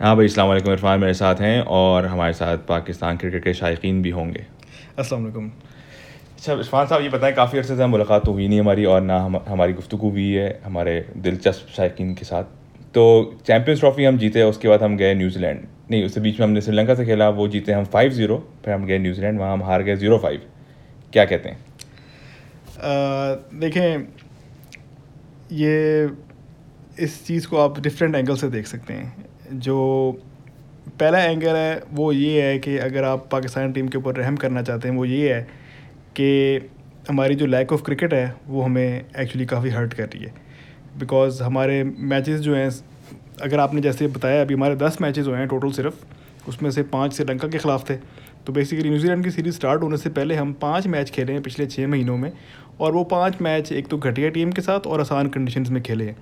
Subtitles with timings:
[0.00, 4.02] हाँ भाई अस्सलाम वालेकुम इरफान मेरे साथ हैं और हमारे साथ पाकिस्तान क्रिकेट के शायकीन
[4.02, 4.44] भी होंगे।
[4.98, 5.50] अस्सलाम वालेकुम।
[6.36, 9.18] अच्छा इरफान साहब ये बताएँ काफ़ी अर्से से मुलाकात तो हुई नहीं हमारी और ना
[9.20, 12.44] हम हमारी गुफ्तु हुई है हमारे दिलचस्प शायकीन के साथ।
[12.94, 13.04] तो
[13.46, 16.94] चैम्पियंस ट्रॉफी हम जीते उसके बाद हम गए न्यूजीलैंड। नहीं उसके बीच में हमने श्रीलंका
[16.94, 19.96] से खेला वो जीते हम फाइव ज़ीरो फिर हम गए न्यूजीलैंड वहाँ हम हार गए
[19.96, 20.42] ज़ीरो फाइव।
[21.12, 21.58] क्या कहते हैं?
[23.60, 24.06] देखें
[25.58, 26.08] ये
[27.04, 30.18] इस चीज़ को आप डिफरेंट एंगल से देख सकते हैं। जो
[31.00, 34.62] पहला एंगल है, वो ये है कि अगर आप पाकिस्तान टीम के ऊपर रहम करना
[34.62, 35.40] चाहते हैं, वो ये है
[36.16, 36.70] कि
[37.08, 40.32] हमारी जो लैक ऑफ़ क्रिकेट है, वो हमें एक्चुअली काफ़ी हर्ट कर रही है।
[40.98, 42.70] बिकॉज़ हमारे मैचेस जो हैं,
[43.42, 46.04] अगर आपने जैसे बताया, अभी हमारे दस मैचेस हुए हैं टोटल सिर्फ़,
[46.48, 47.96] उसमें से पाँच श्रीलंका के ख़िलाफ़ थे।
[48.46, 51.66] तो बेसिकली न्यूजीलैंड की सीरीज़ स्टार्ट होने से पहले हम पाँच मैच खेले हैं पिछले
[51.66, 52.32] छः महीनों में,
[52.80, 56.04] और वो पाँच मैच एक तो घटिया टीम के साथ और आसान कंडीशन में खेले
[56.04, 56.16] हैं।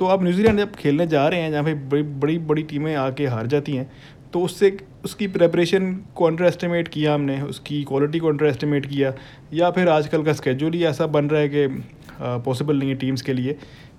[0.00, 3.26] तो आप न्यूजीलैंड जब खेलने जा रहे हैं, जहाँ पे बड़ी बड़ी बड़ी टीमें आके
[3.26, 3.90] हार जाती हैं
[4.32, 9.12] तो उससे उसकी प्रेपरेशन को अंडर एस्टिमेट किया हमने, उसकी क्वालिटी को अंडर एस्टिमेट किया,
[9.54, 11.66] या फिर आजकल का स्केजूल ही ऐसा बन रहा है कि
[12.44, 13.56] पॉसिबल नहीं है टीम्स के लिए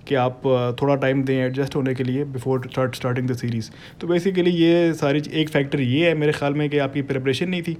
[0.08, 0.40] कि आप
[0.80, 4.92] थोड़ा टाइम दें एडजस्ट होने के लिए before start starting the series तो बेसिकली ये
[4.94, 7.76] सारी एक फैक्टर ये है मेरे ख्याल में कि आपकी प्रेपरेशन नहीं थी।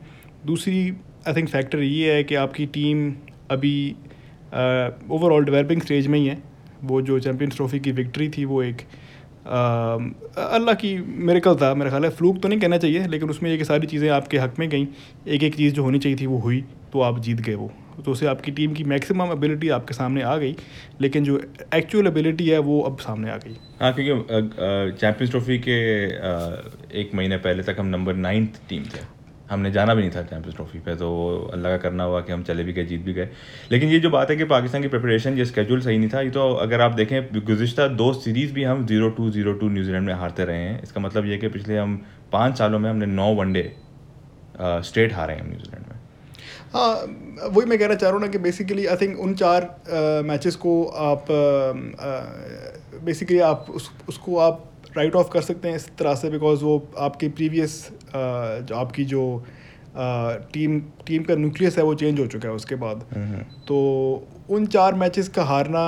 [0.46, 0.78] दूसरी
[1.28, 3.12] आई थिंक फैक्टर ये है कि आपकी टीम
[3.50, 3.74] अभी
[5.10, 6.38] ओवरऑल डेवलपिंग स्टेज में ही है।
[6.84, 8.82] वो जो चैम्पियंस ट्रॉफी की विक्ट्री थी, वो एक
[9.44, 13.50] अल्लाह की मेरे कल था मेरा ख्याल है। फ्लूक तो नहीं कहना चाहिए, लेकिन उसमें
[13.50, 14.86] ये कि सारी चीज़ें आपके हक में गई।
[15.28, 17.70] एक एक चीज़ जो होनी चाहिए थी, वो हुई तो आप जीत गए वो।
[18.04, 20.54] तो उससे आपकी टीम की मैक्सिमम एबिलिटी आपके सामने आ गई,
[21.00, 21.40] लेकिन जो
[21.74, 24.12] एक्चुअल एबिलिटी है, वो अब सामने आ गई। हाँ क्योंकि
[24.92, 25.80] चैम्पियंस ट्रॉफी के
[27.00, 29.04] एक महीने पहले तक हम नंबर नाइन्थ टीम थे।
[29.52, 31.08] हमने जाना भी नहीं था चैम्पियंस ट्रॉफी पे तो
[31.52, 33.28] अल्लाह का करना हुआ कि हम चले भी गए, जीत भी गए।
[33.72, 36.30] लेकिन ये जो बात है कि पाकिस्तान की प्रिपरेशन ये स्केजूल सही नहीं था, ये
[36.30, 40.14] तो अगर आप देखें, गुजशत दो सीरीज़ भी हम zero two zero two New Zealand में
[40.14, 42.00] हारते रहे हैं। इसका मतलब ये कि पिछले हम
[42.32, 43.70] पाँच सालों में हमने नौ वनडे
[44.60, 46.00] स्ट्रेट हारे हैं न्यूजीलैंड में।
[46.74, 50.56] हाँ वही मैं कहना चाह रहा हूँ ना कि बेसिकली आई थिंक उन चार मैचेस
[50.56, 51.26] को आप
[53.04, 56.76] बेसिकली आप उस, उसको आप राइट ऑफ़ कर सकते हैं इस तरह से बिकॉज़ वो
[57.00, 57.76] आपकी प्रीवियस
[58.76, 59.22] आपकी जो
[60.52, 63.04] टीम टीम का न्यूक्लियस है वो चेंज हो चुका है उसके बाद।
[63.68, 63.76] तो
[64.50, 65.80] उन चार मैचेस का हारना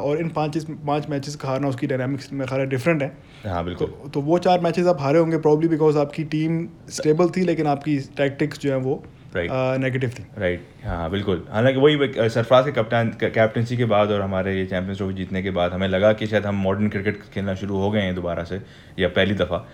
[0.00, 3.12] और इन पाँच पाँच मैचेस का हारना उसकी डायनामिक्स में ख्याल डिफरेंट है।
[3.46, 7.30] हाँ बिल्कुल। तो, तो वो चार मैचेस आप हारे होंगे प्रॉब्ली बिकॉज़ आपकी टीम स्टेबल
[7.36, 9.02] थी लेकिन आपकी टैक्टिक्स जो है वो
[9.34, 14.56] नेगेटिव थी। राइट हाँ बिल्कुल। हालाँकि वही सरफराज के कप्तान कैप्टनसी के बाद और हमारे
[14.58, 17.76] ये चैंपियंस ट्रॉफी जीतने के बाद हमें लगा कि शायद हम मॉडर्न क्रिकेट खेलना शुरू
[17.76, 18.60] हो गए हैं दोबारा से
[18.98, 19.64] या पहली दफ़ा।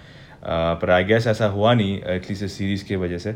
[0.49, 3.35] पर आई गेस ऐसा हुआ नहीं एटलीस्ट इस सीरीज़ की वजह से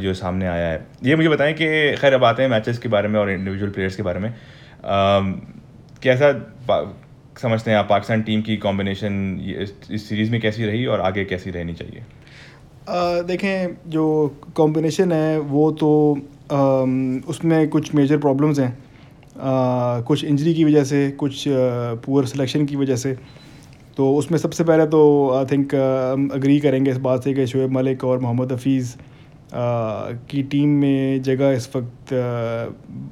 [0.00, 1.66] जो सामने आया है। ये मुझे बताएँ कि
[1.96, 4.32] खैर अब आते हैं मैचेस के बारे में और इंडिविजुअल प्लेयर्स के बारे में।
[6.02, 6.32] कैसा
[7.38, 9.14] समझते हैं आप पाकिस्तान टीम की कॉम्बिनेशन
[9.90, 12.02] इस सीरीज़ में कैसी रही और आगे कैसी रहनी चाहिए?
[13.24, 14.04] देखें, जो
[14.56, 15.90] कॉम्बिनेशन है, वो तो
[17.28, 18.76] उसमें कुछ मेजर प्रॉब्लम्स हैं।
[20.02, 23.16] कुछ इंजरी की वजह से, कुछ पुअर सिलेक्शन की वजह से।
[23.96, 25.00] तो उसमें सबसे पहले तो
[25.30, 25.74] आई थिंक
[26.34, 28.94] अग्री करेंगे इस बात से कि शुएब मलिक और मोहम्मद हफीज़
[29.56, 32.12] की टीम में जगह इस वक्त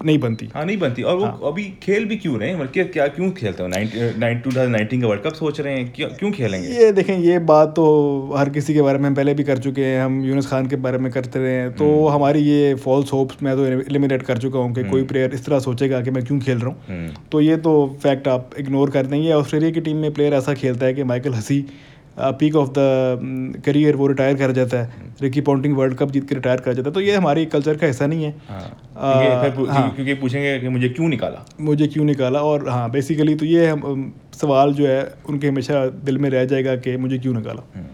[0.04, 2.60] नहीं बनती। हाँ नहीं बनती। और वो हाँ। अभी खेल भी क्यों रहे हैं?
[2.60, 3.68] मतलब क्या क्यों खेलते हो?
[3.68, 5.92] टू थाउज़ेंड नाइनटीन का वर्ल्ड कप सोच रहे हैं?
[5.92, 6.68] क्यों क्यों खेलेंगे?
[6.68, 7.84] ये देखें ये बात तो
[8.36, 10.76] हर किसी के बारे में हम पहले भी कर चुके हैं। हम यूनुस खान के
[10.78, 14.38] बारे में करते रहे हैं। तो हम्म। हमारी ये फॉल्स होप्स मैं तो एलिमिनेट कर
[14.38, 16.76] चुका हूँ कि कोई प्लेयर हम्म। इस तरह सोचेगा कि मैं क्यों खेल रहा हूँ।
[16.88, 20.54] हम्म। तो ये तो फैक्ट आप इग्नोर कर देंगे। ऑस्ट्रेलिया की टीम में प्लेयर ऐसा
[20.54, 21.64] खेलता है कि Michael Hussey
[22.18, 26.34] peak of the career वो रिटायर कर जाता है। रिकी पॉन्टिंग वर्ल्ड कप जीत के
[26.34, 28.60] रिटायर कर जाता है। तो ये हमारी कल्चर का हिस्सा नहीं है। हाँ,
[28.96, 31.44] हाँ, क्योंकि पूछेंगे कि मुझे क्यों निकाला?
[31.60, 32.40] मुझे क्यों निकाला?
[32.40, 36.76] और हाँ बेसिकली तो ये हम सवाल जो है उनके हमेशा दिल में रह जाएगा
[36.76, 37.62] कि मुझे क्यों निकाला?
[37.74, 37.86] हम्म।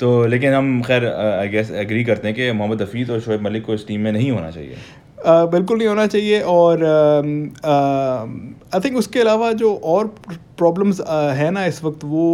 [0.00, 3.64] तो लेकिन हम खैर आई गेस एग्री करते हैं कि मोहम्मद हफीज़ और शोएब मलिक
[3.64, 4.76] को इस टीम में नहीं होना चाहिए।
[5.26, 6.82] बिल्कुल नहीं होना चाहिए। और
[8.74, 10.14] आई थिंक उसके अलावा जो और
[10.58, 11.00] प्रॉब्लम्स
[11.36, 12.26] है ना इस वक्त वो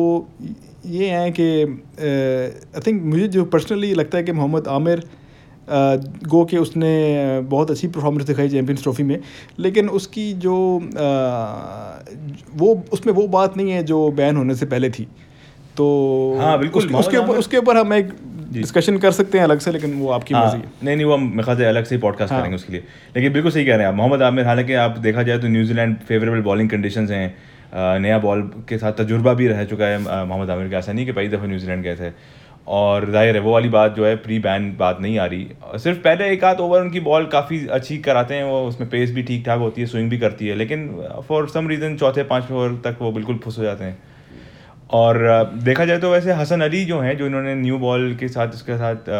[0.87, 5.03] ये हैं कि आई थिंक मुझे जो पर्सनली लगता है कि मोहम्मद आमिर
[6.29, 6.91] गो के उसने
[7.51, 9.19] बहुत अच्छी परफॉर्मेंस दिखाई चैम्पियंस ट्रॉफी में।
[9.59, 10.55] लेकिन उसकी जो
[12.57, 15.07] वो उसमें वो बात नहीं है जो बैन होने से पहले थी।
[15.77, 15.87] तो
[16.39, 18.13] हाँ बिल्कुल उस, उसके ऊपर उसके ऊपर हम एक
[18.53, 21.43] डिस्कशन कर सकते हैं अलग से लेकिन वो आपकी हाँ, मर्ज़ी नहीं नहीं वो मेरे
[21.43, 22.83] ख्याल अलग से ही पॉडकास्ट हाँ, करेंगे उसके लिए।
[23.17, 25.97] लेकिन बिल्कुल सही कह रहे हैं आप मोहम्मद आमिर हालाँकि आप देखा जाए तो न्यूजीलैंड
[26.09, 27.35] फेवरेबल बॉलिंग कंडीशन हैं।
[27.73, 31.13] नया बॉल के साथ तजुर्बा भी रह चुका है मोहम्मद आमिर का। ऐसा नहीं कि
[31.13, 32.13] पहली दफ़ा न्यूजीलैंड गए थे।
[32.69, 35.99] और ज़ाहिर है, वो वाली बात जो है प्री बैन बात नहीं आ रही। सिर्फ़
[36.01, 39.45] पहले एक आध ओवर उनकी बॉल काफ़ी अच्छी कराते हैं, वो उसमें पेस भी ठीक
[39.47, 40.89] ठाक होती है स्विंग भी करती है। लेकिन
[41.29, 43.99] फॉर सम रीज़न चौथे, पाँचवें ओवर तक वो बिल्कुल फुस हो जाते हैं।
[44.93, 45.19] और
[45.65, 48.77] देखा जाए तो वैसे हसन अली जो हैं, जो इन्होंने न्यू बॉल के साथ इसके
[48.77, 49.11] साथ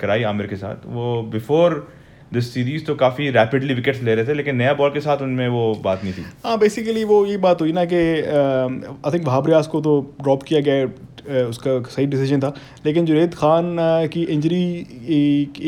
[0.00, 1.86] कराई आमिर के साथ, वो बिफोर
[2.34, 5.48] दिस सीरीज़ तो काफ़ी रैपिडली विकेट्स ले रहे थे लेकिन नया बॉल के साथ उनमें
[5.48, 9.46] वो बात नहीं थी। हाँ बेसिकली वो ये बात हुई ना कि आई थिंक वहाब
[9.46, 12.54] रियाज को तो ड्रॉप किया गया उसका सही डिसीज़न था
[12.86, 13.76] लेकिन जुनेद खान
[14.12, 14.64] की इंजरी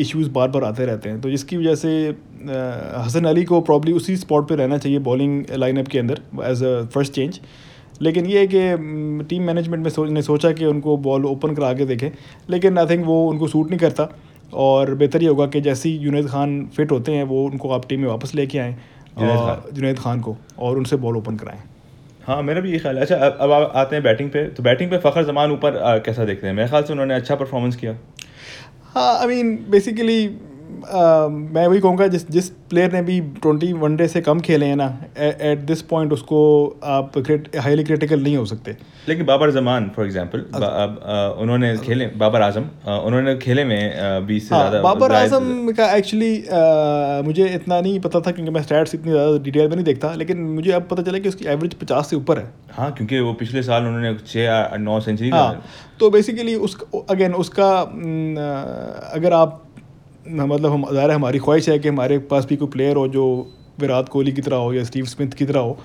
[0.01, 1.93] इश्यूज़ बार बार आते रहते हैं। तो जिसकी वजह से
[2.97, 6.85] हसन अली को प्रॉब्ली उसी स्पॉट पे रहना चाहिए बॉलिंग लाइनअप के अंदर एज अ
[6.93, 7.39] फ़र्स्ट चेंज
[8.01, 11.73] लेकिन ये है कि टीम मैनेजमेंट में सो, ने सोचा कि उनको बॉल ओपन करा
[11.73, 12.09] के देखें
[12.49, 14.03] लेकिन आई थिंक वो उनको सूट नहीं करता।
[14.53, 17.87] और बेहतर ये होगा कि जैसे ही जुनेद खान फिट होते हैं वो उनको आप
[17.89, 18.75] टीम में वापस लेके आएँ
[19.19, 21.59] जुनेद खान। को और उनसे बॉल ओपन कराएँ।
[22.27, 24.89] हाँ मेरा भी ये ख्याल है। अच्छा अब आप आते हैं बैटिंग पे तो बैटिंग
[24.91, 26.53] पे फ़खर जमान ऊपर कैसा देखते हैं?
[26.53, 27.95] मेरे ख्याल से उन्होंने अच्छा परफॉर्मेंस किया।
[28.95, 30.27] हाँ आई मीन बेसिकली
[30.77, 34.87] मैं वही कहूँगा जिस जिस प्लेयर ने भी ट्वेंटी वनडे से कम खेले हैं ना
[35.17, 36.39] एट दिस पॉइंट उसको
[36.85, 37.17] आप
[37.57, 38.75] हाईली क्रिटिकल नहीं हो सकते।
[39.07, 40.39] लेकिन बाबर जमान फॉर एग्जांपल
[41.41, 46.33] उन्होंने खेले बाबर आज़म उन्होंने खेले में बीस से हाँ, ज़्यादा बाबर आज़म का एक्चुअली
[47.27, 50.41] मुझे इतना नहीं पता था क्योंकि मैं स्टैट्स इतनी ज़्यादा डिटेल में नहीं देखता लेकिन
[50.49, 53.63] मुझे अब पता चला कि उसकी एवरेज पचास से ऊपर है। हाँ क्योंकि वो पिछले
[53.63, 55.63] साल उन्होंने छः नौ सेंचुरी हाँ
[55.99, 56.77] तो बेसिकली उस
[57.09, 57.69] अगेन उसका
[59.13, 59.63] अगर आप
[60.29, 63.25] मतलब हम ज़ाहिर हमारी ख्वाहिश है कि हमारे पास भी कोई प्लेयर हो जो
[63.79, 65.77] विराट कोहली की तरह हो या स्टीव स्मिथ की तरह हो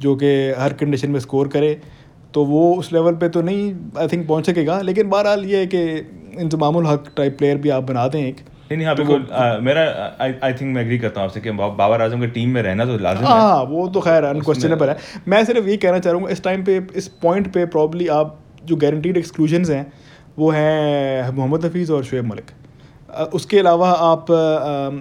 [0.00, 1.78] जो कि हर कंडीशन में स्कोर करे
[2.34, 5.66] तो वो उस लेवल पे तो नहीं आई थिंक पहुँच सकेगा। लेकिन बहरहाल ये है
[5.66, 5.82] कि
[6.40, 8.40] इंतमामुल हक टाइप प्लेयर भी आप बना दें एक।
[8.70, 9.82] नहीं नहीं हाँ तो बिल्कुल मेरा
[10.22, 12.98] आई थिंक मैं एग्री करता हूँ आपसे कि बाबर आज़म की टीम में रहना तो
[12.98, 14.96] लाजम हाँ। वो तो खैर अनक्वेश्चनेबल है।
[15.28, 18.38] मैं सिर्फ़ ये कहना चाह रहा हूँ इस टाइम पे इस पॉइंट पे प्रॉब्ली आप
[18.64, 19.86] जो गारंटीड एक्सक्लूजन हैं
[20.38, 22.50] वो हैं मोहम्मद हफीज़ और शुएब मलिक।
[23.24, 24.30] उसके अलावा आप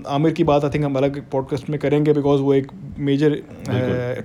[0.10, 3.38] आमिर की बात आई थिंक हम अलग पॉडकास्ट में करेंगे बिकॉज़ वो एक मेजर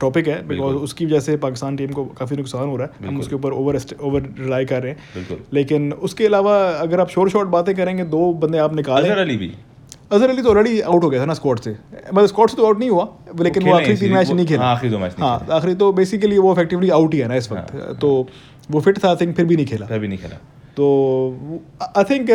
[0.00, 3.18] टॉपिक है। बिकॉज़ उसकी वजह से पाकिस्तान टीम को काफ़ी नुकसान हो रहा है। हम
[3.20, 7.48] उसके ऊपर ओवर ओवर रिलाई कर रहे हैं। लेकिन उसके अलावा अगर आप शोर शॉर्ट
[7.48, 9.52] बातें करेंगे दो बंदे आप निकालें। अली भी।
[10.12, 11.70] अजहर अली तो ऑलरेडी आउट हो गया था ना स्कॉट से।
[12.14, 13.08] मतलब स्कॉट से तो आउट नहीं हुआ
[13.40, 16.52] लेकिन वो आखिरी तीन मैच नहीं खेला। आखिरी दो मैच हाँ आखिरी तो बेसिकली वो
[16.52, 18.26] इफेक्टिवली आउट ही है ना इस वक्त। हाँ, तो
[18.70, 20.38] वो फिट था आई थिंक फिर भी नहीं खेला। फिर भी नहीं खेला।
[20.76, 20.86] तो
[21.82, 22.30] आई थिंक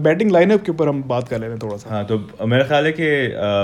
[0.00, 2.64] बैटिंग लाइनअप के ऊपर हम बात कर ले रहे हैं थोड़ा सा। हाँ तो मेरा
[2.64, 3.08] ख्याल है कि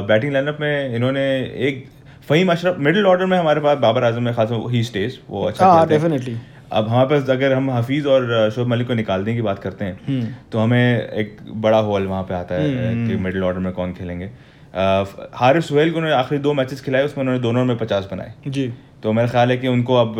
[0.08, 1.24] बैटिंग लाइनअप में इन्होंने
[1.68, 1.84] एक
[2.28, 5.66] फ़हीम अशरफ मिडिल ऑर्डर में हमारे पास बाबर आज़म में खास ही स्टेज वो अच्छा
[5.66, 6.36] हाँ डेफिनेटली
[6.72, 9.98] अब हमारे पास अगर हम हफीज़ और शोब मलिक को निकालने की बात करते हैं
[10.06, 11.36] हम्म। तो हमें एक
[11.66, 14.30] बड़ा हॉल वहाँ पे आता है हम्म। कि मिडिल ऑर्डर में कौन खेलेंगे।
[14.74, 18.72] हारिफ सुहेल को उन्होंने आखिरी दो मैचेस खिलाए उसमें उन्होंने दोनों में पचास बनाए। जी।
[19.06, 20.14] तो मेरा ख्याल है कि उनको अब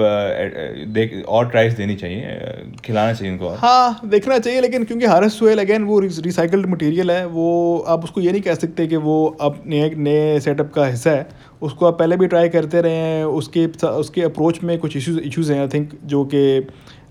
[0.94, 5.58] देख, और ट्राइज देनी चाहिए खिलाना चाहिए उनको हाँ देखना चाहिए, लेकिन क्योंकि हारिस सुहेल
[5.58, 9.58] अगेन वो रिसाइकल्ड मटेरियल है, वो आप उसको ये नहीं कह सकते कि वो अब
[9.66, 11.26] नए नए सेटअप का हिस्सा है।
[11.62, 15.52] उसको आप पहले भी ट्राई करते रहे हैं, उसके उसके अप्रोच में कुछ इश्यूज़ इश्यूज़
[15.52, 16.44] हैं आई थिंक जो कि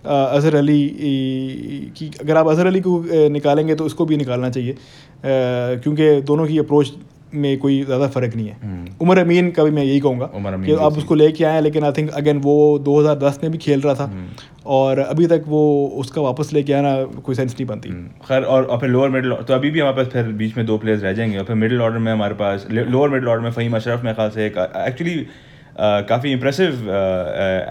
[0.05, 0.81] अज़हर अली
[1.97, 3.01] की अगर आप अज़हर अली को
[3.31, 4.75] निकालेंगे तो उसको भी निकालना चाहिए।
[5.25, 6.93] क्योंकि दोनों की अप्रोच
[7.37, 10.73] में कोई ज़्यादा फ़र्क नहीं है हम्म। उमर अमीन का भी मैं यही कहूँगा कि
[10.85, 12.55] आप उसको लेके आए लेकिन आई थिंक अगेन वो
[12.85, 14.27] 2010 में भी खेल रहा था हम्म।
[14.75, 15.63] और अभी तक वो
[15.97, 16.93] उसका वापस लेके आना
[17.23, 19.95] कोई सेंस नहीं बनती हम्म। खैर और, और फिर लोअर मिडल तो अभी भी हमारे
[19.95, 22.67] पास फिर बीच में दो प्लेयर्स रह जाएँगे और फिर मिडिल ऑर्डर में हमारे पास
[22.71, 25.25] लोअर मिडिल ऑर्डर में फ़हीम अशरफ मेरे ख्याल से एक एक्चुअली
[25.77, 26.89] काफ़ी इंप्रेसिव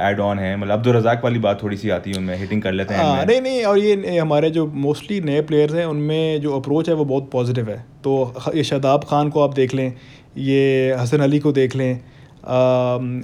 [0.01, 2.73] एड ऑन है। मतलब अब्दुल रजाक वाली बात थोड़ी सी आती है उनमें हिटिंग कर
[2.73, 6.57] लेते हैं हाँ, नहीं नहीं और ये हमारे जो मोस्टली नए प्लेयर्स हैं उनमें जो
[6.57, 9.93] अप्रोच है वो बहुत पॉजिटिव है। तो ये शदाब खान को आप देख लें
[10.39, 11.91] ये हसन अली को देख लें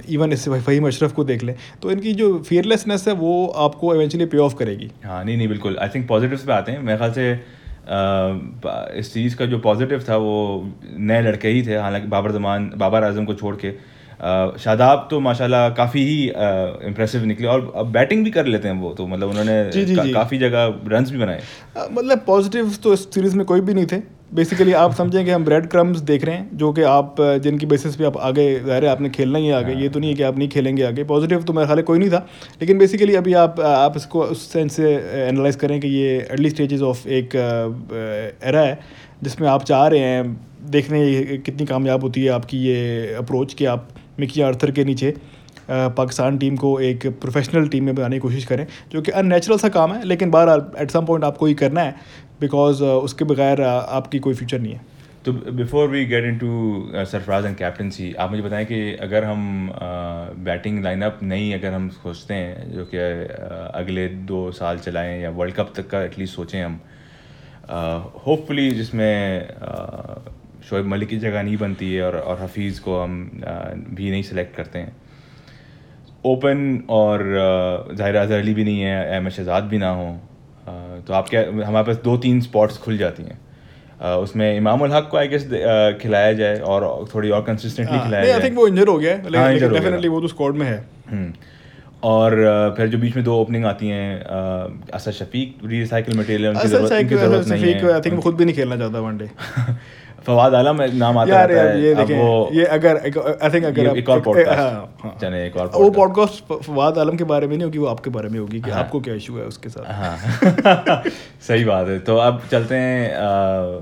[0.09, 4.25] इवन इस फ़हीम अशरफ को देख लें तो इनकी जो फियरलेसनेस है वो आपको एवेंचुअली
[4.25, 7.11] पे ऑफ़ करेगी। हाँ नहीं नहीं बिल्कुल। आई थिंक पॉजिटिव्स पे आते हैं। मेरे ख्याल
[7.11, 7.31] से
[8.99, 10.35] इस चीज़ का जो पॉजिटिव था वो
[10.97, 13.69] नए लड़के ही थे। हालाँकि बाबर जमान बाबर आज़म को छोड़ के
[14.59, 16.23] शादाब तो माशाल्लाह काफ़ी ही
[16.87, 20.37] इम्प्रेसिव निकले और अब बैटिंग भी कर लेते हैं वो तो मतलब उन्होंने का, काफ़ी
[20.37, 21.41] जगह रन भी बनाए।
[21.91, 24.01] मतलब पॉजिटिव तो इस सीरीज़ में कोई भी नहीं थे।
[24.33, 27.95] बेसिकली आप समझें कि हम ब्रेड क्रम्स देख रहे हैं जो कि आप जिनकी बेसिस
[27.95, 30.37] पे आप आगे ज़ाहिर है आपने खेलना ही आगे। ये तो नहीं है कि आप
[30.37, 32.25] नहीं खेलेंगे आगे। पॉजिटिव तो मेरा ख्याल कोई नहीं था।
[32.61, 34.93] लेकिन बेसिकली अभी आप आप इसको उस सेंस से
[35.27, 37.35] एनालाइज करें कि ये अर्ली स्टेजेस ऑफ़ एक
[38.43, 38.79] एरा है
[39.23, 40.37] जिसमें आप चाह रहे हैं
[40.71, 41.01] देखने
[41.45, 43.87] कितनी कामयाब होती है आपकी ये अप्रोच कि आप
[44.19, 45.13] मिकी आर्थर के नीचे
[45.69, 49.69] पाकिस्तान टीम को एक प्रोफेशनल टीम में बनाने की कोशिश करें, जो कि अननेचुरल सा
[49.69, 51.95] काम है, लेकिन बहरहाल एट सम पॉइंट आपको ही करना है
[52.41, 54.81] बिकॉज़ उसके बगैर आपकी कोई फ्यूचर नहीं है।
[55.25, 56.49] तो before we get into
[56.95, 59.71] Sarfaraz and captaincy आप मुझे बताएँ कि अगर हम
[60.45, 62.97] बैटिंग लाइनअप नहीं अगर हम सोचते हैं, जो कि
[63.79, 66.79] अगले दो साल चलाएँ या वर्ल्ड कप तक का एटलीस्ट सोचें हम
[68.25, 69.47] होपफुली जिसमें
[70.69, 73.13] शोएब मलिक की जगह नहीं बनती है और और हफीज़ को हम
[73.95, 74.95] भी नहीं सिलेक्ट करते हैं।
[76.25, 77.23] ओपन और
[77.93, 80.09] ज़ाहिर अजहर अली भी नहीं है अहमद शहजाद भी ना हो।
[81.07, 83.39] तो आप क्या हमारे पास दो तीन स्पॉट्स खुल जाती हैं।
[84.17, 85.47] उसमें इमाम हक को आई गेस
[86.01, 88.97] खिलाया जाए और थोड़ी और कंसिस्टेंटली हाँ, खिलाया नहीं आई जाए। थिंक वो इंजर हो
[88.97, 90.77] गया है हाँ, लेकिन injured हो डेफिनेटली वो तो स्क्वाड में है।
[91.09, 91.33] हम्म।
[92.03, 92.35] और
[92.77, 97.61] फिर जो बीच में दो ओपनिंग आती हैं असद शफीक रिसाइकिल मटेरियल उनकी ज़रूरत नहीं
[97.61, 99.29] शफीक आई थिंक वो खुद भी नहीं खेलना चाहता वनडे
[100.25, 103.65] फवाद आलम एक नाम आता यार यार है। ये देखें वो ये अगर आई थिंक
[103.65, 107.23] अगर आप एक और हाँ, पॉडकास्ट हाँ। चले एक और वो पॉडकास्ट फवाद आलम के
[107.23, 109.43] बारे में नहीं होगी वो आपके बारे में होगी कि हाँ। आपको क्या इशू है
[109.43, 111.03] उसके साथ। हाँ।
[111.47, 113.01] सही बात है। तो अब चलते हैं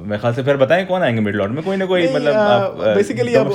[0.07, 1.63] मेरे ख्याल से फिर बताएँ कौन आएँगे मिड लॉट में?
[1.63, 3.53] कोई ना कोई मतलब आप बेसिकली अब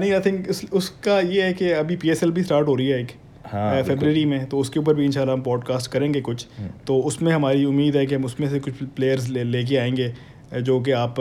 [0.00, 3.12] नहीं आई थिंक उसका ये है कि अभी पीएसएल भी स्टार्ट हो रही है एक
[3.46, 7.32] हाँ, फेबररी में तो उसके ऊपर भी इंशाल्लाह हम पॉडकास्ट करेंगे कुछ। हम्म। तो उसमें
[7.32, 10.12] हमारी उम्मीद है कि हम उसमें से कुछ प्लेयर्स ले लेके आएँगे।
[10.52, 11.14] जो कि आप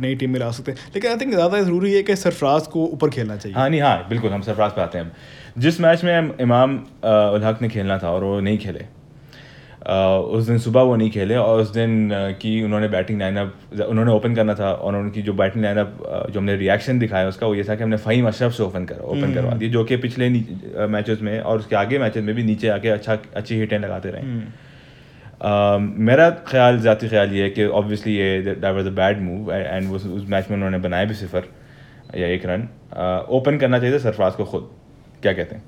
[0.00, 2.86] नई टीम में ला सकते हैं। लेकिन आई थिंक ज़्यादा ज़रूरी है कि सरफराज को
[2.86, 5.12] ऊपर खेलना चाहिए। हाँ नहीं हाँ बिल्कुल हम सरफराज पे आते हैं।
[5.58, 8.84] जिस मैच में इमाम uh, उल हक ने खेलना था और वो नहीं खेले
[9.82, 12.08] उस दिन सुबह वो नहीं खेले और उस दिन
[12.40, 15.96] की उन्होंने बैटिंग लाइनअप उन्होंने ओपन करना था और उनकी जो बैटिंग लाइनअप
[16.30, 19.04] जो हमने रिएक्शन दिखाया उसका वो ये था कि हमने फ़हीम अशरफ से ओपन करा
[19.06, 20.28] ओपन करवा दिया जो कि पिछले
[20.88, 24.22] मैचेस में और उसके आगे मैचेस में भी नीचे आके अच्छा अच्छी हिटें लगाते रहे।
[24.22, 24.44] हम्म,
[25.42, 29.90] मेरा ख्याल, ज़ाती ख्याल ये है कि ऑब्वियसली ये that was a bad move and
[29.92, 31.44] उस उस मैच में उन्होंने बनाया भी सिफर,
[32.16, 32.68] या एक रन।
[33.30, 34.70] ओपन करना चाहिए सरफराज को खुद।
[35.22, 35.62] क्या कहते हैं?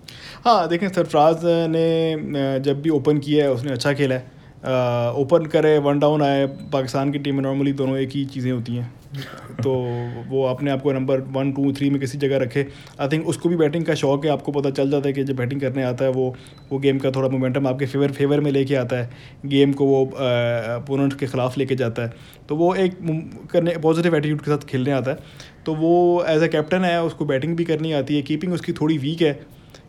[0.45, 5.76] हाँ देखें, सरफराज ने जब भी ओपन किया है, उसने अच्छा खेला है। ओपन करे
[5.81, 8.93] वन डाउन आए, पाकिस्तान की टीम में नॉर्मली दोनों एक ही चीज़ें होती हैं।
[9.62, 9.73] तो
[10.28, 12.66] वो अपने आप को नंबर वन टू थ्री में किसी जगह रखे।
[13.00, 15.37] आई थिंक उसको भी बैटिंग का शौक है, आपको पता चल जाता है कि जब
[15.37, 16.35] बैटिंग करने आता है, वो
[16.73, 19.11] वो गेम का थोड़ा मोमेंटम आपके फेवर फेवर में लेके आता है।
[19.47, 22.12] गेम को वो अपोनेंट के ख़िलाफ़ लेके जाता है।
[22.49, 22.99] तो वो एक
[23.52, 25.18] करने पॉजिटिव एटीट्यूड के साथ खेलने आता है।
[25.66, 28.99] तो वो एज अ कैप्टन है, उसको बैटिंग भी करनी आती है। कीपिंग उसकी थोड़ी
[28.99, 29.33] वीक है।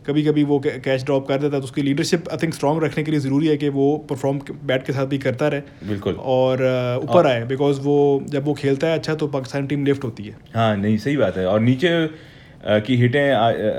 [0.06, 3.04] कभी कभी वो कैच ड्रॉप कर देता है तो उसकी लीडरशिप आई थिंक स्ट्रॉन्ग रखने
[3.04, 6.62] के लिए ज़रूरी है कि वो परफॉर्म बैट के साथ भी करता रहे। बिल्कुल। और
[7.04, 7.96] ऊपर आए बिकॉज़ वो
[8.28, 11.36] जब वो खेलता है अच्छा तो पाकिस्तान टीम लिफ्ट होती है। हाँ नहीं सही बात
[11.38, 11.90] है। और नीचे
[12.68, 13.32] की हिटें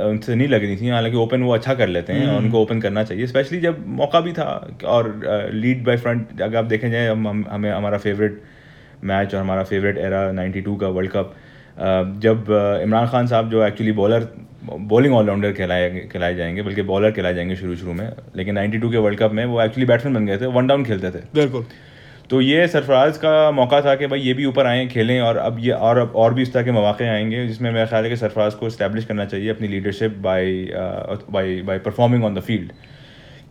[0.03, 2.81] उनसे नहीं लग रही थी हालाँकि ओपन वो अच्छा कर लेते हैं और उनको ओपन
[2.81, 5.09] करना चाहिए स्पेशली जब मौका भी था। और
[5.53, 8.41] लीड बाय फ्रंट अगर आप देखें जाए हम हम- हमें हमारा फेवरेट
[9.03, 11.35] मैच और हमारा फेवरेट एरा 92 का वर्ल्ड कप
[11.77, 12.45] जब
[12.83, 14.27] इमरान खान साहब जो एक्चुअली बॉलर
[14.69, 18.97] बॉलिंग ऑलराउंडर कहलाए खिलाए जाएँगे बल्कि बॉलर खिलाए जाएँगे शुरू शुरू में लेकिन 92 के
[18.97, 21.65] वर्ल्ड कप में वो एक्चुअली बैट्समैन बन गए थे वन डाउन खेलते थे। बिल्कुल।
[22.29, 25.59] तो ये सरफराज का मौका था कि भाई ये भी ऊपर आएँ खेलें और अब
[25.59, 28.15] ये और अब और भी इस तरह के मौके आएँगे जिसमें मेरा ख्याल है कि
[28.15, 30.67] सरफराज को इस्टेब्लिश करना चाहिए अपनी leadership by
[31.31, 32.71] by by performing on the field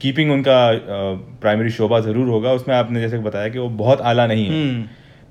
[0.00, 0.59] keeping उनका
[1.40, 4.85] प्राइमरी शोभा ज़रूर होगा उसमें आपने जैसे बताया कि वो बहुत आला नहीं है। हम्म।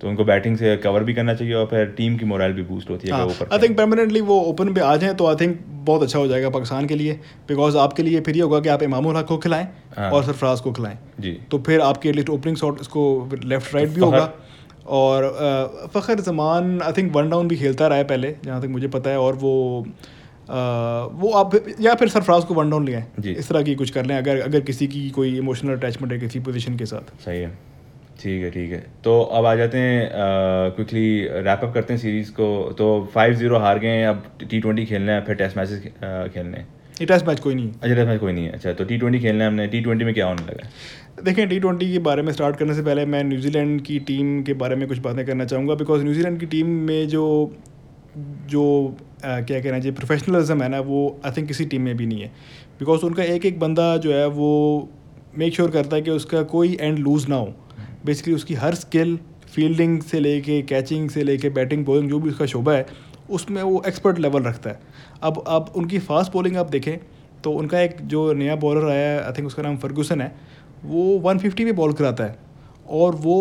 [0.05, 2.89] तो उनको बैटिंग से कवर भी करना चाहिए और फिर टीम की मोरल भी बूस्ट
[2.89, 6.03] होती है ऊपर आई थिंक परमानेंटली वो ओपन पे आ जाएँ तो आई थिंक बहुत
[6.03, 7.13] अच्छा हो जाएगा पाकिस्तान के लिए
[7.47, 10.61] बिकॉज़ आपके लिए फिर ये होगा कि आप इमामुल हक को खिलाएँ हाँ। और सरफराज
[10.61, 13.07] को खिलाएँ। जी। तो फिर आपके एटलीस्ट ओपनिंग शॉट इसको
[13.43, 14.31] लेफ़्ट राइट भी होगा।
[14.99, 15.29] और
[15.93, 19.09] Fakhar Zaman I think one down भी खेलता रहा है पहले जहाँ तक मुझे पता
[19.09, 20.53] है और वो अ,
[21.13, 24.05] वो आप या फिर सरफराज को वन डाउन ले आएँ। इस तरह की कुछ कर
[24.05, 27.57] लें अगर अगर किसी की कोई इमोशनल अटैचमेंट है किसी पोजीशन के साथ। सही है।
[28.19, 30.09] ठीक है ठीक है। तो अब आ जाते हैं
[30.75, 34.59] क्विकली रैप अप करते हैं सीरीज़ को। तो फाइव ज़ीरो हार गए हैं अब टी
[34.59, 35.81] ट्वेंटी खेलना है फिर टेस्ट मैचेस
[36.33, 36.67] खेलने हैं।
[37.01, 39.19] ये टेस्ट मैच कोई नहीं अच्छा टेस्ट मैच कोई नहीं है। अच्छा तो टी ट्वेंटी
[39.19, 40.71] खेलना है हमने। टी ट्वेंटी में क्या होने लगा है?
[41.23, 44.53] देखें टी ट्वेंटी के बारे में स्टार्ट करने से पहले मैं न्यूजीलैंड की टीम के
[44.53, 47.25] बारे में कुछ बातें करना चाहूँगा बिकॉज़ न्यूजीलैंड की टीम में जो
[48.49, 48.63] जो
[49.23, 52.21] अ, क्या कहना चाहिए प्रोफेशनलिज्म है ना वो आई थिंक किसी टीम में भी नहीं
[52.21, 52.27] है।
[52.79, 54.49] बिकॉज़ उनका एक एक बंदा जो है वो
[55.37, 57.53] मेक श्योर sure करता है कि उसका कोई एंड लूज़ ना हो।
[58.05, 62.45] बेसिकली उसकी हर स्किल फील्डिंग से लेके कैचिंग से लेके बैटिंग बॉलिंग जो भी उसका
[62.45, 62.85] शोबा है
[63.29, 64.79] उसमें वो एक्सपर्ट लेवल रखता है।
[65.23, 66.97] अब अब उनकी फास्ट बॉलिंग आप देखें
[67.43, 70.35] तो उनका एक जो नया बॉलर आया है आई थिंक उसका नाम फर्गूसन है
[70.85, 72.43] वो 150 पे बॉल कराता है।
[72.89, 73.35] और वो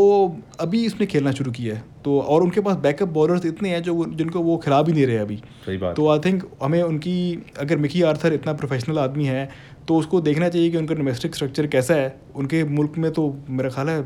[0.60, 4.04] अभी इसने खेलना शुरू किया है। तो और उनके पास बैकअप बॉलर्स इतने हैं जो
[4.14, 7.16] जिनको वो खिला भी नहीं रहे अभी। सही बात। तो आई थिंक हमें उनकी
[7.58, 9.48] अगर मिकी आर्थर इतना प्रोफेशनल आदमी है
[9.88, 13.70] तो उसको देखना चाहिए कि उनका डोमेस्टिक स्ट्रक्चर कैसा है। उनके मुल्क में तो मेरा
[13.70, 14.02] ख्याल है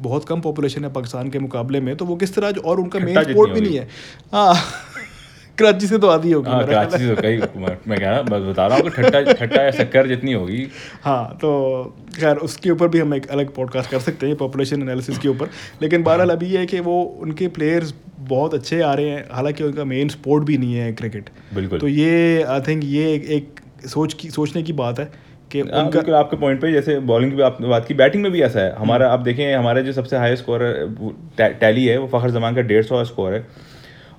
[0.00, 3.22] बहुत कम पॉपुलेशन है पाकिस्तान के मुकाबले में तो वो किस तरह और उनका मेन
[3.22, 3.88] स्पोर्ट भी नहीं है।
[4.32, 4.54] हाँ
[5.58, 8.42] कराची से तो आधी होगी हाँ कराची से तो कई मैं मैं कह रहा बस
[8.42, 10.66] बता रहा हूँ कि ठट्टा ठट्टा या शक्कर जितनी होगी।
[11.02, 11.50] हाँ तो
[12.16, 15.50] खैर उसके ऊपर भी हम एक अलग पॉडकास्ट कर सकते हैं पॉपुलेशन एनालिसिस के ऊपर।
[15.82, 19.64] लेकिन बहरहाल अभी ये है कि वो उनके प्लेयर्स बहुत अच्छे आ रहे हैं हालाँकि
[19.64, 23.60] उनका मेन स्पोर्ट भी नहीं है क्रिकेट बिल्कुल। तो ये आई थिंक ये एक, एक
[23.88, 25.12] सोच की सोचने की बात है।
[25.50, 28.30] कि उनका बिल्कुल आपके पॉइंट पे जैसे बॉलिंग की भी आपने बात की बैटिंग में
[28.32, 30.62] भी ऐसा है। हमारा आप देखें हमारे जो सबसे हाई स्कोर
[31.38, 33.46] टैली है वो फ़खर जमान का डेढ़ सौ स्कोर है।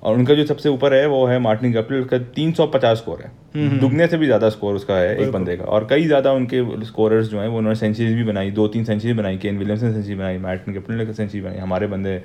[0.02, 3.20] और उनका जो सबसे ऊपर है वो है मार्टिन गप्टिल उसका तीन सौ पचास स्कोर
[3.20, 6.84] है। दुगने से भी ज़्यादा स्कोर उसका है एक बंदे का। और कई ज़्यादा उनके
[6.86, 10.14] स्कोरर्स जो हैं वो उन्होंने सेंचुरीज भी बनाई दो तीन सेंचुरी बनाई केन विलियमसन सेंचुरी
[10.14, 12.22] बनाई मार्टिन गप्टिल ने सेंचुरी बनाई हमारे बंदे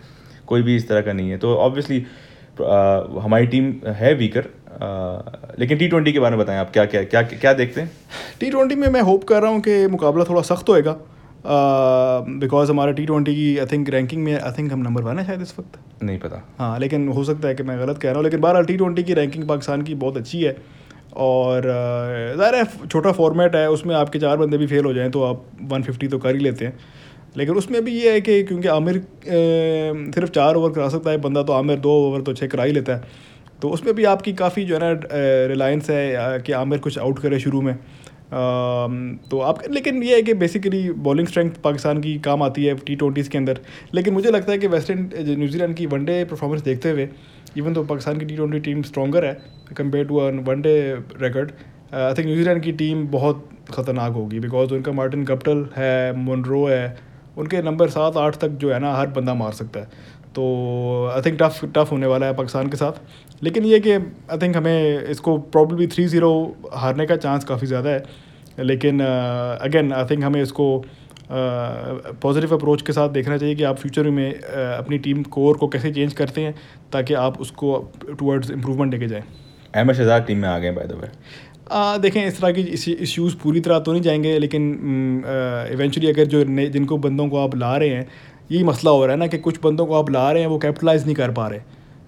[0.48, 2.06] कोई भी इस तरह का नहीं है। तो ऑब्वियसली
[3.22, 4.48] हमारी टीम है वीकर
[5.60, 7.92] लेकिन टी ट्वेंटी के बारे में बताएँ आप क्या क्या क्या क्या देखते हैं?
[8.40, 10.96] टी ट्वेंटी में मैं होप कर रहा हूँ कि मुकाबला थोड़ा सख्त होएगा।
[12.40, 15.26] बिकॉज़ हमारा टी ट्वेंटी की आई थिंक रैंकिंग में आई थिंक हम नंबर वन है
[15.28, 18.18] शायद इस वक्त। नहीं पता। हाँ लेकिन हो सकता है कि मैं गलत कह रहा
[18.18, 20.56] हूँ लेकिन बहरहाल टी ट्वेंटी की रैंकिंग पाकिस्तान की बहुत अच्छी है।
[21.18, 21.64] और
[22.38, 25.44] ज़ाहिर है छोटा फॉर्मेट है उसमें आपके चार बंदे भी फेल हो जाएँ तो आप
[25.64, 26.78] वन फिफ्टी तो कर ही लेते हैं।
[27.38, 31.44] लेकिन उसमें भी ये है कि क्योंकि आमिर सिर्फ़ चार ओवर करा सकता है बंदा
[31.44, 33.26] तो आमिर दो ओवर तो छः करा ही लेता है।
[33.62, 35.00] तो उसमें भी आपकी काफ़ी जो है ना
[35.48, 37.76] रिलायंस है कि आमिर कुछ आउट करे शुरू में।
[39.30, 42.96] तो आप, लेकिन ये है कि बेसिकली बॉलिंग स्ट्रेंथ पाकिस्तान की काम आती है टी
[42.96, 43.60] ट्वेंटीज़ के अंदर।
[43.94, 47.08] लेकिन मुझे लगता है कि वेस्ट इंड न्यूजीलैंड की वनडे परफॉर्मेंस देखते हुए
[47.58, 49.34] इवन तो पाकिस्तान की टी ट्वेंटी टीम स्ट्रॉगर है
[49.78, 50.78] compare to one day
[51.22, 51.52] record
[51.94, 56.98] I think New Zealand की टीम बहुत ख़तरनाक होगी बिकॉज़ उनका मार्टिन कप्टल है मोनरो है,
[57.38, 59.88] उनके नंबर सात, आठ तक जो है ना, हर बंदा मार सकता है।
[60.38, 60.44] तो
[61.08, 64.56] आई थिंक टफ टफ होने वाला है पाकिस्तान के साथ। लेकिन ये कि आई थिंक
[64.58, 66.32] हमें इसको प्रॉब्लली थ्री ज़ीरो
[66.75, 68.03] हारने का चांस काफ़ी ज़्यादा है।
[68.60, 70.67] लेकिन अगेन आई थिंक हमें इसको
[71.32, 74.44] पॉजिटिव uh, अप्रोच के साथ देखना चाहिए कि आप फ्यूचर में uh,
[74.77, 76.53] अपनी टीम कोर को कैसे चेंज करते हैं
[76.94, 77.77] ताकि आप उसको
[78.10, 79.24] टूवर्ड्स इम्प्रूवमेंट लेके जाएँ।
[79.75, 81.10] अहमद शहजाद टीम में आ गए बाय द वे
[82.00, 82.62] देखें इस तरह की
[82.94, 84.63] इश्यूज़ पूरी तरह तो नहीं जाएँगे लेकिन
[85.74, 88.08] इवेंचुअली अगर जो जिनको बंदों को आप ला रहे हैं
[88.51, 90.58] यही मसला हो रहा है ना कि कुछ बंदों को आप ला रहे हैं वो
[90.60, 91.62] कैपिटलाइज नहीं कर पा रहे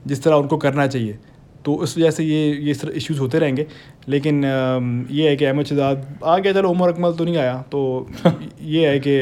[0.08, 1.18] जिस तरह उनको करना चाहिए।
[1.66, 3.66] तो इस वजह से ये ये सर इश्यूज़ होते रहेंगे।
[4.10, 4.44] लेकिन
[5.12, 8.08] ये है कि अहमद शहजाद आ गया चलो उमर अकमल तो नहीं आया। तो
[8.64, 9.16] ये है कि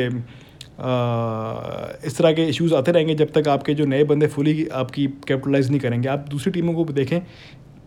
[2.08, 5.70] इस तरह के इश्यूज़ आते रहेंगे जब तक आपके जो नए बंदे फुली आपकी कैपिटलाइज
[5.70, 7.20] नहीं करेंगे। आप दूसरी टीमों को देखें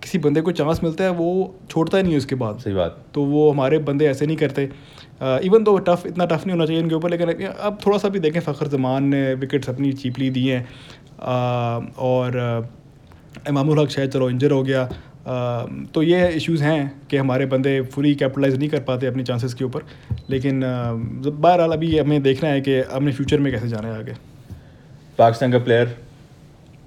[0.03, 1.31] किसी बंदे को चांस मिलता है वो
[1.71, 4.69] छोड़ता ही नहीं है उसके बाद। सही बात। तो वो हमारे बंदे ऐसे नहीं करते।
[5.23, 8.21] इवन तो टफ़ इतना टफ़ नहीं होना चाहिए इनके ऊपर लेकिन अब थोड़ा सा भी
[8.21, 10.69] देखें फ़खर जमान ने विकेट्स अपनी चीपली दी हैं।
[12.01, 12.39] और
[13.49, 17.81] इमामुल हक शायद चलो इंजर हो गया। आ, तो ये इश्यूज़ हैं कि हमारे बंदे
[17.83, 19.83] फुली कैपिटलाइज नहीं कर पाते अपनी चांसेस के ऊपर।
[20.31, 24.15] लेकिन बहरहाल अभी हमें देखना है कि हमने फ्यूचर में कैसे जाना है आगे।
[25.19, 25.97] पाकिस्तान का player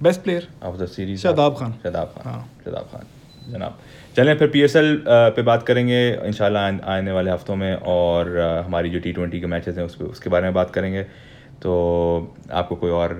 [0.03, 1.71] best player of the series Shadab Khan.
[1.83, 2.33] Shadab Khan.
[2.33, 3.77] हाँ। शादाब खान। जनाब
[4.15, 9.11] चलें, फिर पीएसएल पे बात करेंगे इन आने वाले हफ्तों में और हमारी जो टी
[9.13, 11.03] ट्वेंटी के मैचेस हैं उस उसके बारे में बात करेंगे।
[11.63, 13.13] तो आपको कोई और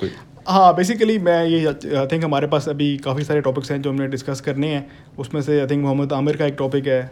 [0.00, 0.10] कोई
[0.48, 4.06] हाँ बेसिकली मैं ये आई थिंक हमारे पास अभी काफ़ी सारे टॉपिक्स हैं जो हमने
[4.08, 4.86] डिस्कस करने हैं।
[5.18, 7.02] उसमें से आई थिंक मोहम्मद आमिर का एक टॉपिक है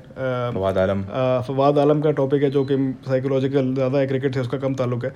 [0.54, 1.02] फवाद आलम।
[1.48, 5.04] फवाद आलम का टॉपिक है जो कि साइकोलॉजिकल ज़्यादा है क्रिकेट से उसका कम ताल्लुक
[5.04, 5.12] है।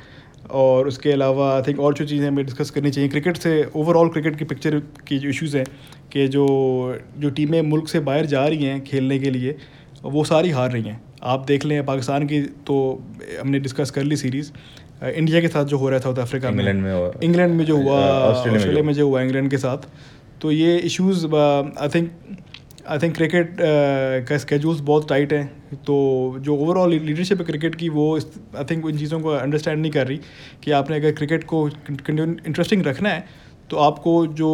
[0.53, 4.09] और उसके अलावा आई थिंक और जो चीज़ें हमें डिस्कस करनी चाहिए क्रिकेट से ओवरऑल
[4.09, 4.79] क्रिकेट की पिक्चर
[5.09, 5.65] की जो इश्यूज़ हैं
[6.13, 6.47] कि जो
[7.19, 9.57] जो टीमें मुल्क से बाहर जा रही हैं खेलने के लिए
[10.05, 12.77] वो सारी हार रही हैं। आप देख लें पाकिस्तान की तो
[13.41, 14.51] हमने डिस्कस कर ली सीरीज़
[15.03, 17.77] इंडिया के साथ जो हो रहा है साउथ अफ्रीका में। इंग्लैंड में इंग्लैंड में जो
[17.77, 19.89] हुआ ऑस्ट्रेलिया में जो। हुआ इंग्लैंड के साथ।
[20.43, 22.11] तो ये issues I think
[22.89, 23.57] I think cricket
[24.29, 25.95] का स्केजूल्स बहुत टाइट हैं। तो
[26.41, 30.07] जो ओवरऑल लीडरशिप है क्रिकेट की वो आई थिंक इन चीज़ों को अंडरस्टैंड नहीं कर
[30.07, 30.21] रही
[30.65, 33.25] कि आपने अगर क्रिकेट को इंटरेस्टिंग रखना है
[33.71, 34.51] तो आपको जो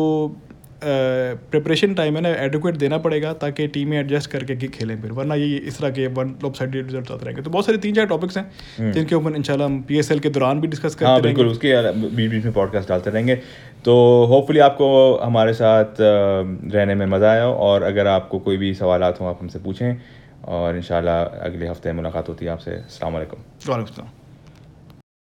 [0.85, 5.35] प्रिपरेशन टाइम है ना एडुकेट देना पड़ेगा ताकि टीमें एडजस्ट करके कि खेलें फिर। वरना
[5.35, 8.07] ये इस तरह के वन लॉप साइड रिज़ल्ट आते रहेंगे। तो बहुत सारे तीन चार
[8.07, 8.44] टॉपिक्स हैं
[8.79, 12.31] हम्म। जिनके ऊपर इंशाल्लाह हम पीएसएल के दौरान भी डिस्कस करते हाँ, बिल्कुल उसके बीच
[12.31, 13.37] बीच में पॉडकास्ट डालते रहेंगे।
[13.85, 13.94] तो
[14.27, 19.27] होपफुली आपको हमारे साथ रहने में मज़ा आया और अगर आपको कोई भी सवाल हो
[19.27, 19.97] आप हमसे पूछें।
[20.44, 24.23] और इन अगले हफ़्ते मुलाकात होती है आपसे। अल्लाम वालेकुम